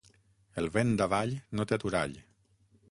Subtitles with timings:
[0.61, 2.21] El vent d'avall no té aturall.